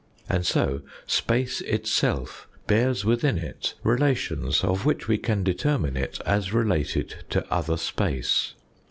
[0.27, 6.53] And so space itself bears within it relations of which we can determine it as
[6.53, 8.55] related to other space.